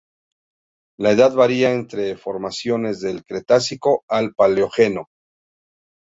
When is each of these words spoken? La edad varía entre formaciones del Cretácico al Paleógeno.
La 0.97 1.11
edad 1.11 1.35
varía 1.35 1.71
entre 1.71 2.17
formaciones 2.17 3.01
del 3.01 3.23
Cretácico 3.23 4.03
al 4.09 4.33
Paleógeno. 4.33 5.09